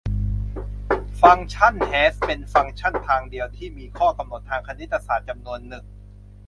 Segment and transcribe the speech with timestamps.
[1.21, 5.85] ฟังก์ชันแฮชเป็นฟังก์ชันทางเดียวที่มีข้อกำหนดทางคณิตศาสตร์จำนวนหนึ่ง